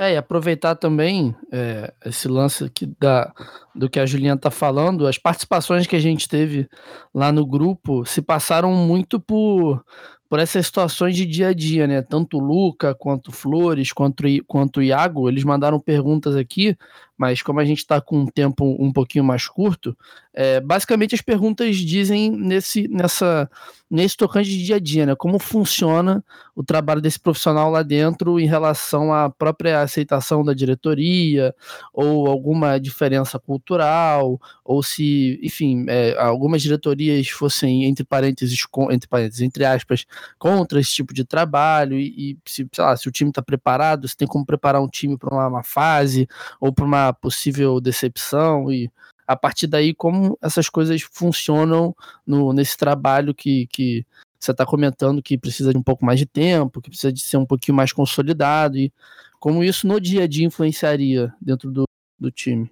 [0.00, 3.32] É, e aproveitar também é, esse lance aqui da,
[3.74, 6.68] do que a Juliana está falando, as participações que a gente teve
[7.12, 9.84] lá no grupo se passaram muito por
[10.28, 12.02] por essas situações de dia a dia, né?
[12.02, 16.76] Tanto o Luca, quanto o Flores, quanto, quanto o Iago, eles mandaram perguntas aqui,
[17.18, 19.96] mas como a gente está com um tempo um pouquinho mais curto,
[20.32, 23.50] é, basicamente as perguntas dizem nesse, nessa,
[23.90, 25.16] nesse tocante de dia a dia, né?
[25.16, 31.52] Como funciona o trabalho desse profissional lá dentro em relação à própria aceitação da diretoria,
[31.92, 39.08] ou alguma diferença cultural, ou se, enfim, é, algumas diretorias fossem, entre parênteses, com, entre
[39.08, 40.04] parênteses, entre aspas,
[40.38, 44.16] contra esse tipo de trabalho, e, e se, lá, se o time está preparado, se
[44.16, 46.28] tem como preparar um time para uma, uma fase,
[46.60, 48.90] ou para uma possível decepção, e
[49.26, 51.94] a partir daí como essas coisas funcionam
[52.26, 54.06] no, nesse trabalho que, que
[54.40, 57.36] você está comentando que precisa de um pouco mais de tempo, que precisa de ser
[57.36, 58.92] um pouquinho mais consolidado e
[59.38, 61.84] como isso no dia a dia influenciaria dentro do,
[62.18, 62.70] do time.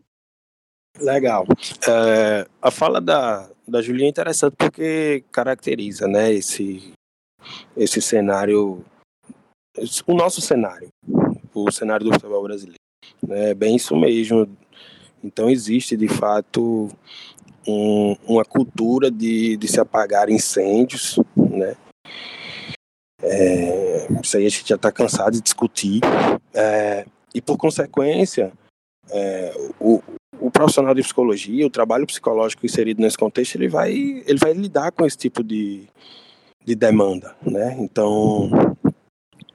[0.98, 1.46] Legal.
[1.88, 6.92] É, a fala da, da Julia é interessante porque caracteriza né, esse,
[7.76, 8.84] esse cenário,
[10.06, 10.88] o nosso cenário,
[11.54, 12.85] o cenário do futebol brasileiro.
[13.28, 14.48] É bem isso mesmo.
[15.22, 16.88] Então existe de fato
[17.66, 21.76] um, uma cultura de, de se apagar incêndios, né?
[23.22, 26.00] É, isso aí a gente já está cansado de discutir.
[26.54, 28.52] É, e por consequência,
[29.10, 30.02] é, o,
[30.38, 34.92] o profissional de psicologia, o trabalho psicológico inserido nesse contexto, ele vai, ele vai lidar
[34.92, 35.88] com esse tipo de,
[36.64, 37.76] de demanda, né?
[37.78, 38.50] Então,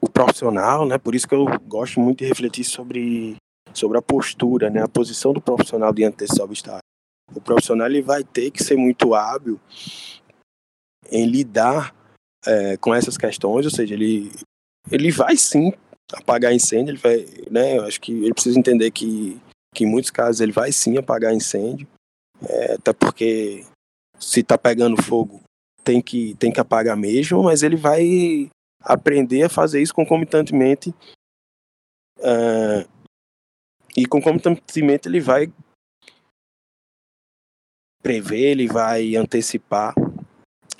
[0.00, 0.98] o profissional, né?
[0.98, 3.36] Por isso que eu gosto muito de refletir sobre
[3.78, 6.82] sobre a postura, né, a posição do profissional diante desse obstáculo.
[7.34, 9.58] O profissional ele vai ter que ser muito hábil
[11.10, 11.94] em lidar
[12.46, 14.32] é, com essas questões, ou seja, ele,
[14.90, 15.72] ele vai sim
[16.12, 19.40] apagar incêndio, ele vai, né, eu acho que ele precisa entender que,
[19.74, 21.86] que em muitos casos ele vai sim apagar incêndio,
[22.48, 23.64] é, até porque
[24.18, 25.40] se está pegando fogo
[25.84, 30.94] tem que, tem que apagar mesmo, mas ele vai aprender a fazer isso concomitantemente
[32.18, 32.88] uh,
[33.96, 35.52] e concomitantemente ele vai
[38.02, 39.94] prever, ele vai antecipar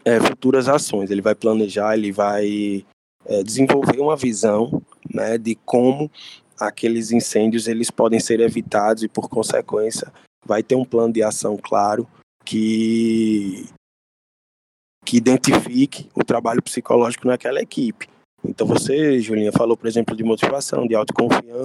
[0.05, 2.85] é, futuras ações, ele vai planejar, ele vai
[3.25, 6.11] é, desenvolver uma visão né, de como
[6.59, 10.12] aqueles incêndios eles podem ser evitados e por consequência
[10.44, 12.09] vai ter um plano de ação claro
[12.44, 13.66] que
[15.05, 18.09] que identifique o trabalho psicológico naquela equipe.
[18.44, 21.64] Então você, Julinha, falou, por exemplo, de motivação, de autoconfiança,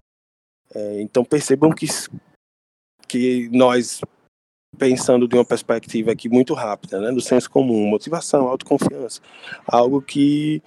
[0.77, 1.87] é, então percebam que,
[3.07, 3.99] que nós,
[4.77, 9.19] pensando de uma perspectiva aqui muito rápida, né, do senso comum, motivação, autoconfiança,
[9.65, 10.61] algo que,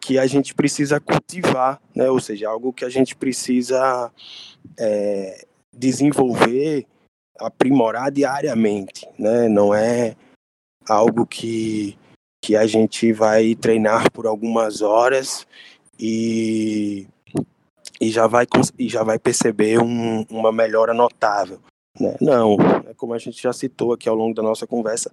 [0.00, 4.10] que a gente precisa cultivar, né, ou seja, algo que a gente precisa
[4.76, 6.84] é, desenvolver,
[7.38, 10.16] aprimorar diariamente, né, não é
[10.88, 11.96] algo que,
[12.42, 15.46] que a gente vai treinar por algumas horas
[15.96, 17.06] e,
[18.02, 18.44] e, já, vai,
[18.76, 21.60] e já vai perceber um, uma melhora notável.
[21.98, 22.16] Né?
[22.20, 22.56] Não,
[22.88, 25.08] é como a gente já citou aqui ao longo da nossa conversa,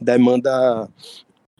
[0.00, 0.88] demanda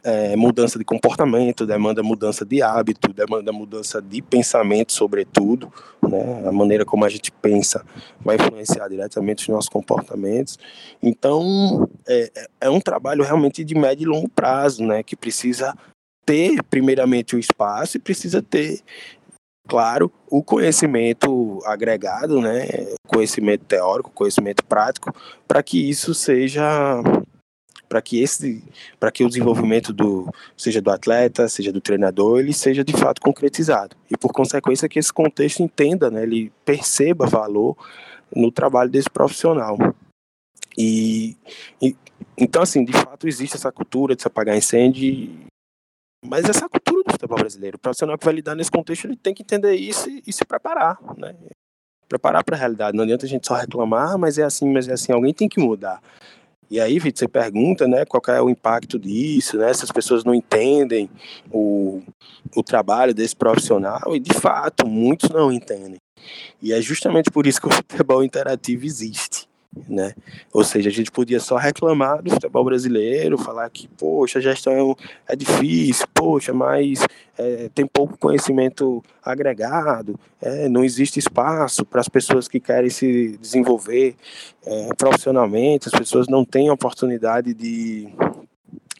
[0.02, 5.72] é, mudança de comportamento, demanda mudança de hábito, demanda mudança de pensamento, sobretudo.
[6.02, 6.48] Né?
[6.48, 7.84] A maneira como a gente pensa
[8.20, 10.58] vai influenciar diretamente os nossos comportamentos.
[11.00, 15.04] Então, é, é um trabalho realmente de médio e longo prazo, né?
[15.04, 15.76] que precisa
[16.26, 18.80] ter, primeiramente, o espaço e precisa ter
[19.72, 22.66] claro, o conhecimento agregado, né,
[23.06, 25.10] conhecimento teórico, conhecimento prático,
[25.48, 27.00] para que isso seja
[27.88, 28.62] para que esse,
[29.00, 33.22] para que o desenvolvimento do seja do atleta, seja do treinador, ele seja de fato
[33.22, 37.74] concretizado e por consequência que esse contexto entenda, né, ele perceba valor
[38.36, 39.78] no trabalho desse profissional.
[40.76, 41.34] E,
[41.80, 41.96] e
[42.36, 45.30] então assim, de fato existe essa cultura de se apagar incêndio,
[46.22, 49.42] mas essa cultura futebol brasileiro, o profissional que vai lidar nesse contexto, ele tem que
[49.42, 51.34] entender isso e, e se preparar, né?
[52.08, 52.96] Preparar para a realidade.
[52.96, 55.12] Não adianta a gente só reclamar, mas é assim, mas é assim.
[55.12, 56.02] Alguém tem que mudar.
[56.70, 60.24] E aí, Vitor, você pergunta, né, qual é o impacto disso, né, se as pessoas
[60.24, 61.08] não entendem
[61.50, 62.02] o,
[62.56, 65.98] o trabalho desse profissional, e de fato, muitos não entendem.
[66.62, 69.41] E é justamente por isso que o futebol interativo existe
[69.88, 70.14] né?
[70.52, 74.96] Ou seja, a gente podia só reclamar do futebol brasileiro, falar que, poxa, a gestão
[75.26, 77.06] é difícil, poxa, mas
[77.38, 83.38] é, tem pouco conhecimento agregado, é, não existe espaço para as pessoas que querem se
[83.38, 84.14] desenvolver
[84.64, 88.08] é, profissionalmente, as pessoas não têm oportunidade de,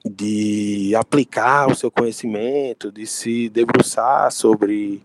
[0.04, 5.02] de aplicar o seu conhecimento, de se debruçar sobre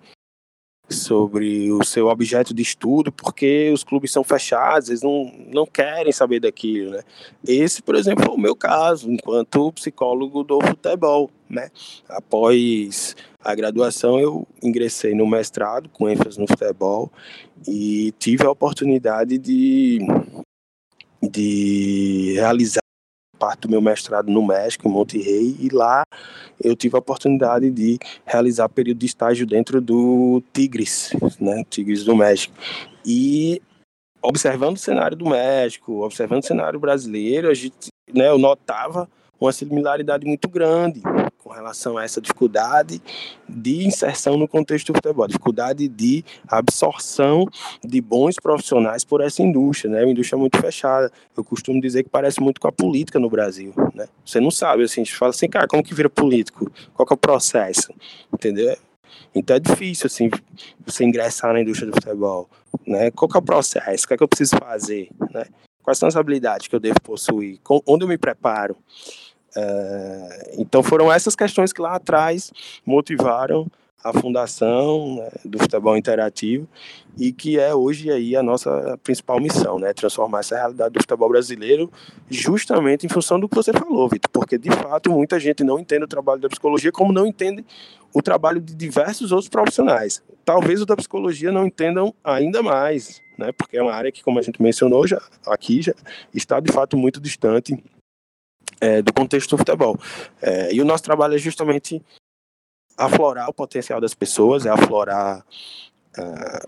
[0.89, 6.11] sobre o seu objeto de estudo, porque os clubes são fechados, eles não, não querem
[6.11, 7.01] saber daquilo, né?
[7.45, 11.69] Esse, por exemplo, é o meu caso, enquanto psicólogo do futebol, né?
[12.07, 17.11] Após a graduação, eu ingressei no mestrado, com ênfase no futebol,
[17.67, 19.99] e tive a oportunidade de,
[21.21, 22.86] de realizar
[23.37, 26.03] parte do meu mestrado no México, em Monterrey, e lá
[26.61, 32.15] eu tive a oportunidade de realizar período de estágio dentro do Tigres, né, Tigres do
[32.15, 32.53] México.
[33.05, 33.61] E
[34.21, 39.07] observando o cenário do México, observando o cenário brasileiro, a gente, né, eu notava
[39.39, 41.01] uma similaridade muito grande
[41.47, 43.01] com relação a essa dificuldade
[43.47, 47.47] de inserção no contexto do futebol, dificuldade de absorção
[47.81, 50.03] de bons profissionais por essa indústria, né?
[50.03, 51.09] Uma indústria muito fechada.
[51.37, 54.07] Eu costumo dizer que parece muito com a política no Brasil, né?
[54.25, 56.69] Você não sabe, assim, a gente fala assim, cara, como que vira político?
[56.93, 57.93] Qual que é o processo?
[58.33, 58.75] Entendeu?
[59.33, 60.29] Então é difícil, assim,
[60.85, 62.49] você ingressar na indústria do futebol,
[62.85, 63.09] né?
[63.11, 64.03] Qual que é o processo?
[64.03, 65.45] O que é que eu preciso fazer, né?
[65.81, 67.61] Quais são as habilidades que eu devo possuir?
[67.87, 68.75] onde eu me preparo?
[69.59, 72.51] É, então foram essas questões que lá atrás
[72.85, 73.65] motivaram
[74.03, 76.67] a fundação né, do futebol interativo
[77.17, 81.27] e que é hoje aí a nossa principal missão, né, transformar essa realidade do futebol
[81.27, 81.91] brasileiro
[82.29, 86.03] justamente em função do que você falou, Vitor, porque de fato muita gente não entende
[86.03, 87.65] o trabalho da psicologia como não entende
[88.13, 90.21] o trabalho de diversos outros profissionais.
[90.45, 94.37] Talvez o da psicologia não entendam ainda mais, né, porque é uma área que, como
[94.37, 95.95] a gente mencionou já aqui, já
[96.31, 97.75] está de fato muito distante
[98.81, 99.97] é, do contexto do futebol.
[100.41, 102.03] É, e o nosso trabalho é justamente
[102.97, 105.45] aflorar o potencial das pessoas, é aflorar
[106.17, 106.65] é,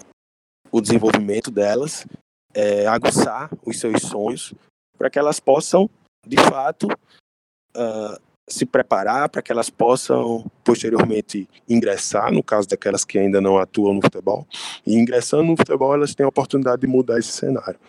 [0.71, 2.05] o desenvolvimento delas,
[2.53, 4.53] é, aguçar os seus sonhos,
[4.97, 5.89] para que elas possam,
[6.27, 8.19] de fato, uh,
[8.49, 13.93] se preparar, para que elas possam posteriormente ingressar, no caso daquelas que ainda não atuam
[13.93, 14.45] no futebol,
[14.85, 17.79] e ingressando no futebol, elas têm a oportunidade de mudar esse cenário.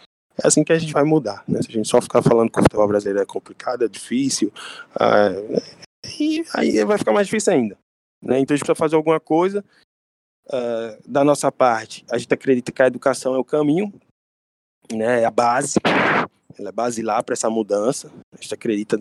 [0.42, 1.60] É assim que a gente vai mudar, né?
[1.62, 4.52] Se a gente só ficar falando que o futebol brasileiro é complicado, é difícil,
[4.98, 5.30] ah,
[6.18, 7.78] e aí vai ficar mais difícil ainda.
[8.22, 8.38] Né?
[8.40, 9.64] Então a gente precisa fazer alguma coisa
[10.50, 12.04] ah, da nossa parte.
[12.10, 13.92] A gente acredita que a educação é o caminho,
[14.92, 15.22] né?
[15.22, 15.78] É a base,
[16.58, 18.10] ela é lá para essa mudança.
[18.32, 18.98] A gente acredita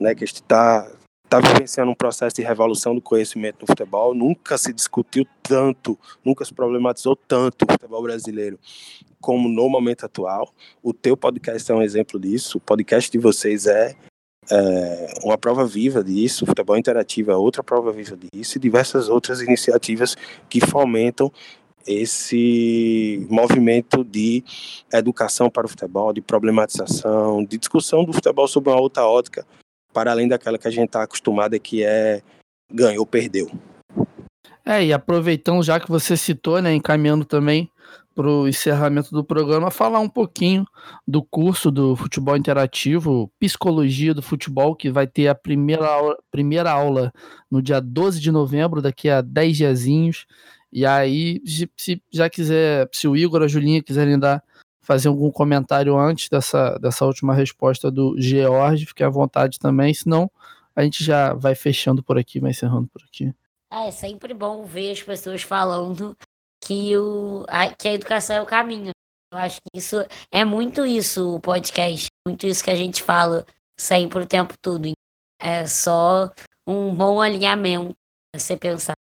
[0.00, 0.90] né, que a gente está
[1.32, 4.14] está vivenciando um processo de revolução do conhecimento no futebol.
[4.14, 8.58] Nunca se discutiu tanto, nunca se problematizou tanto o futebol brasileiro
[9.18, 10.52] como no momento atual.
[10.82, 12.58] O teu podcast é um exemplo disso.
[12.58, 13.96] O podcast de vocês é,
[14.50, 16.44] é uma prova viva disso.
[16.44, 20.14] O futebol interativo é outra prova viva disso e diversas outras iniciativas
[20.50, 21.32] que fomentam
[21.86, 24.44] esse movimento de
[24.92, 29.46] educação para o futebol, de problematização, de discussão do futebol sob uma outra ótica,
[29.92, 32.22] para além daquela que a gente está acostumado, que é
[32.70, 33.50] ganhou, perdeu.
[34.64, 37.70] É, e aproveitando já que você citou, né, encaminhando também
[38.14, 40.66] para o encerramento do programa, falar um pouquinho
[41.06, 46.70] do curso do futebol interativo, Psicologia do Futebol, que vai ter a primeira aula, primeira
[46.70, 47.12] aula
[47.50, 50.26] no dia 12 de novembro, daqui a 10 diazinhos.
[50.70, 51.40] E aí,
[51.76, 54.42] se já quiser, se o Igor, a Julinha quiserem dar,
[54.82, 60.30] fazer algum comentário antes dessa, dessa última resposta do George, fique à vontade também, senão
[60.74, 63.32] a gente já vai fechando por aqui, vai encerrando por aqui.
[63.70, 66.16] É sempre bom ver as pessoas falando
[66.62, 68.90] que, o, a, que a educação é o caminho.
[69.32, 69.96] Eu acho que isso
[70.30, 73.46] é muito isso, o podcast, muito isso que a gente fala
[73.78, 74.92] sempre o tempo todo.
[75.40, 76.30] É só
[76.66, 77.94] um bom alinhamento
[78.34, 78.94] você pensar.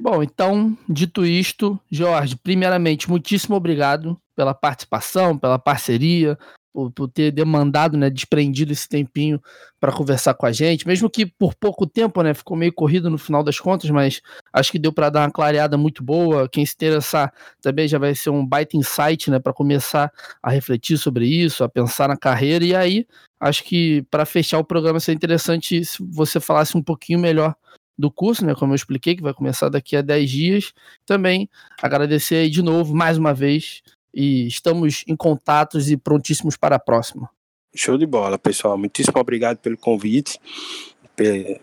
[0.00, 6.38] Bom, então, dito isto, Jorge, primeiramente, muitíssimo obrigado pela participação, pela parceria,
[6.72, 9.42] por, por ter demandado, né, desprendido esse tempinho
[9.80, 13.18] para conversar com a gente, mesmo que por pouco tempo, né, ficou meio corrido no
[13.18, 14.22] final das contas, mas
[14.52, 16.48] acho que deu para dar uma clareada muito boa.
[16.48, 20.96] Quem se interessar também já vai ser um baita insight, né, para começar a refletir
[20.98, 23.08] sobre isso, a pensar na carreira e aí
[23.40, 27.56] acho que para fechar o programa seria interessante se você falasse um pouquinho melhor
[27.98, 30.72] do curso, né, como eu expliquei, que vai começar daqui a 10 dias.
[31.04, 31.50] Também
[31.82, 33.82] agradecer de novo, mais uma vez,
[34.12, 37.30] e estamos em contatos e prontíssimos para a próxima.
[37.74, 38.78] Show de bola, pessoal.
[38.78, 40.38] Muitíssimo obrigado pelo convite,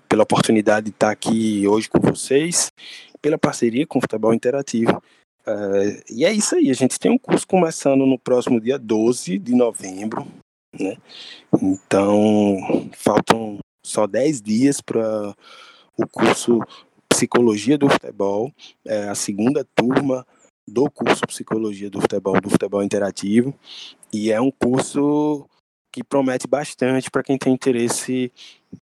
[0.08, 2.72] pela oportunidade de estar aqui hoje com vocês,
[3.22, 5.02] pela parceria com o Futebol Interativo.
[5.48, 9.38] Uh, e é isso aí, a gente tem um curso começando no próximo dia 12
[9.38, 10.26] de novembro,
[10.80, 10.98] né?
[11.62, 15.36] Então, faltam só 10 dias para
[15.98, 16.60] o curso
[17.08, 18.52] Psicologia do Futebol,
[18.84, 20.26] é a segunda turma
[20.68, 23.54] do curso Psicologia do Futebol, do Futebol Interativo,
[24.12, 25.48] e é um curso
[25.92, 28.32] que promete bastante para quem tem interesse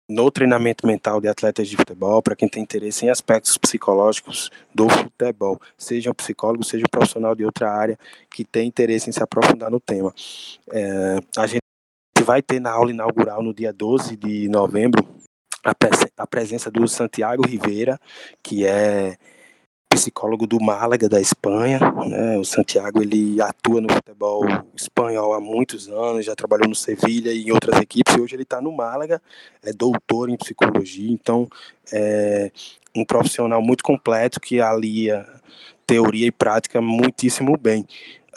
[0.09, 4.87] no treinamento mental de atletas de futebol, para quem tem interesse em aspectos psicológicos do
[4.89, 7.99] futebol, seja um psicólogo, seja um profissional de outra área
[8.31, 10.13] que tem interesse em se aprofundar no tema.
[10.71, 11.61] É, a gente
[12.23, 15.05] vai ter na aula inaugural no dia 12 de novembro
[15.63, 15.73] a,
[16.17, 17.99] a presença do Santiago Rivera,
[18.41, 19.17] que é
[19.89, 22.37] psicólogo do Málaga da Espanha, né?
[22.37, 27.43] O Santiago ele atua no futebol espanhol há muitos anos, já trabalhou no Sevilha e
[27.43, 28.15] em outras equipes.
[28.15, 29.21] E hoje ele está no Málaga,
[29.63, 31.47] é doutor em psicologia, então
[31.91, 32.51] é
[32.95, 35.25] um profissional muito completo que alia
[35.85, 37.87] teoria e prática muitíssimo bem.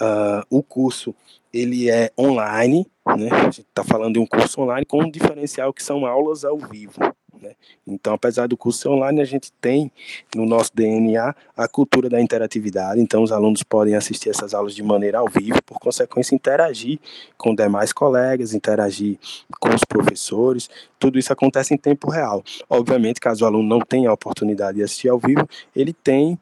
[0.00, 1.14] Uh, o curso
[1.52, 2.86] ele é online,
[3.16, 3.28] né?
[3.32, 6.56] A gente está falando de um curso online com um diferencial que são aulas ao
[6.58, 7.00] vivo.
[7.40, 7.52] Né?
[7.86, 9.90] Então, apesar do curso ser online, a gente tem
[10.34, 13.00] no nosso DNA a cultura da interatividade.
[13.00, 16.98] Então, os alunos podem assistir essas aulas de maneira ao vivo, por consequência, interagir
[17.38, 19.18] com demais colegas, interagir
[19.58, 20.68] com os professores.
[20.98, 22.42] Tudo isso acontece em tempo real.
[22.68, 26.38] Obviamente, caso o aluno não tenha a oportunidade de assistir ao vivo, ele tem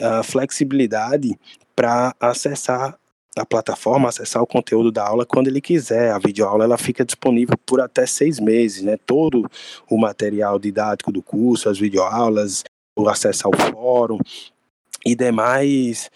[0.00, 1.38] a flexibilidade
[1.76, 2.98] para acessar
[3.36, 6.12] a plataforma, acessar o conteúdo da aula quando ele quiser.
[6.12, 8.96] A videoaula ela fica disponível por até seis meses, né?
[9.04, 9.50] Todo
[9.90, 12.62] o material didático do curso, as videoaulas,
[12.96, 14.18] o acesso ao fórum
[15.04, 16.10] e demais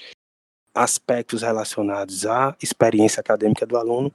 [0.75, 4.13] aspectos relacionados à experiência acadêmica do aluno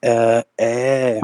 [0.00, 1.20] é, é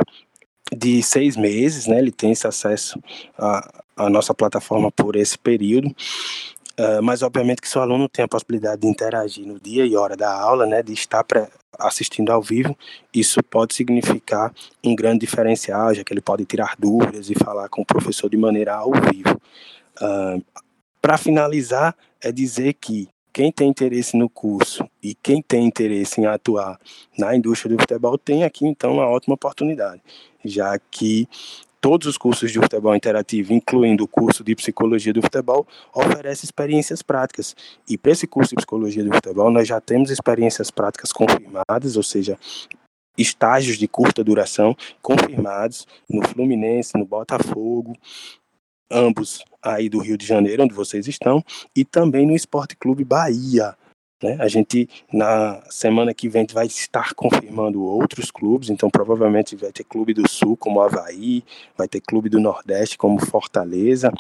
[0.75, 1.99] de seis meses, né?
[1.99, 3.03] Ele tem esse acesso
[3.39, 5.95] à, à nossa plataforma por esse período.
[6.79, 9.97] Uh, mas obviamente que se o aluno tem a possibilidade de interagir no dia e
[9.97, 11.25] hora da aula, né, de estar
[11.79, 12.77] assistindo ao vivo,
[13.13, 14.53] isso pode significar
[14.85, 18.37] um grande diferencial, já que ele pode tirar dúvidas e falar com o professor de
[18.37, 19.41] maneira ao vivo.
[20.01, 20.43] Uh,
[21.01, 26.27] Para finalizar, é dizer que quem tem interesse no curso e quem tem interesse em
[26.27, 26.79] atuar
[27.19, 30.03] na indústria do futebol tem aqui então uma ótima oportunidade,
[30.45, 31.27] já que
[31.83, 37.03] Todos os cursos de futebol interativo, incluindo o curso de psicologia do futebol, oferecem experiências
[37.03, 37.57] práticas.
[37.89, 42.05] E para esse curso de psicologia do futebol, nós já temos experiências práticas confirmadas, ou
[42.05, 42.39] seja,
[43.19, 47.97] estágios de curta duração confirmados no Fluminense, no Botafogo,
[48.89, 51.43] ambos aí do Rio de Janeiro, onde vocês estão,
[51.75, 53.77] e também no Esporte Clube Bahia,
[54.23, 54.37] né?
[54.39, 59.85] A gente, na semana que vem, vai estar confirmando outros clubes, então provavelmente vai ter
[59.85, 61.43] clube do Sul, como Havaí,
[61.77, 64.13] vai ter clube do Nordeste, como Fortaleza,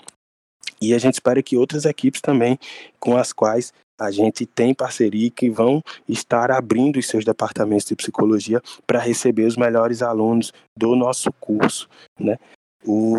[0.80, 2.58] e a gente espera que outras equipes também,
[2.98, 7.94] com as quais a gente tem parceria, que vão estar abrindo os seus departamentos de
[7.94, 11.88] psicologia para receber os melhores alunos do nosso curso.
[12.18, 12.36] Né?
[12.84, 13.14] O,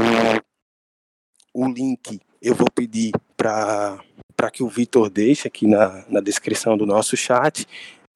[1.53, 3.97] o link eu vou pedir para
[4.35, 7.65] para que o Vitor deixe aqui na, na descrição do nosso chat.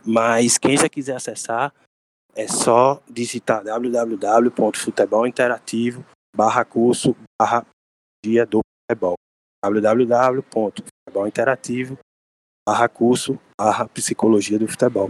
[0.05, 1.73] Mas quem já quiser acessar,
[2.35, 6.05] é só digitar www.futebolinterativo
[6.35, 7.65] barra curso barra
[8.23, 9.15] dia do futebol
[9.63, 11.97] www.futebolinterativo
[12.67, 15.09] barra curso, barra psicologia do futebol.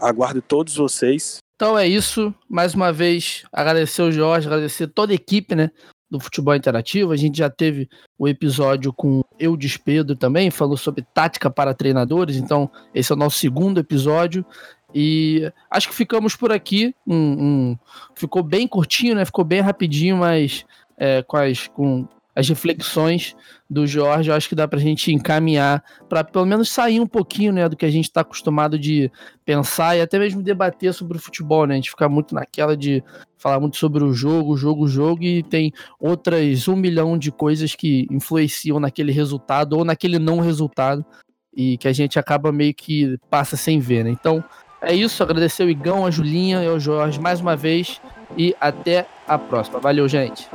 [0.00, 1.36] Aguardo todos vocês.
[1.54, 2.34] Então é isso.
[2.48, 5.70] Mais uma vez, agradecer o Jorge, agradecer toda a equipe, né?
[6.10, 7.12] Do futebol interativo.
[7.12, 7.88] A gente já teve
[8.18, 12.36] o episódio com eu Pedro também, falou sobre tática para treinadores.
[12.36, 14.44] Então, esse é o nosso segundo episódio.
[14.94, 16.94] E acho que ficamos por aqui.
[17.06, 17.78] Um, um,
[18.14, 19.24] ficou bem curtinho, né?
[19.24, 20.64] Ficou bem rapidinho, mas
[20.96, 23.36] é, com, as, com as reflexões
[23.70, 27.06] do Jorge, eu acho que dá para a gente encaminhar para pelo menos sair um
[27.06, 29.10] pouquinho né, do que a gente está acostumado de
[29.44, 31.74] pensar e até mesmo debater sobre o futebol, né?
[31.74, 33.02] A gente fica muito naquela de
[33.38, 38.06] falar muito sobre o jogo, jogo, jogo, e tem outras um milhão de coisas que
[38.10, 41.04] influenciam naquele resultado ou naquele não resultado
[41.56, 44.10] e que a gente acaba meio que passa sem ver, né?
[44.10, 44.42] Então
[44.82, 48.00] é isso, agradecer o Igão, a Julinha e o Jorge mais uma vez
[48.36, 49.78] e até a próxima.
[49.78, 50.48] Valeu, gente!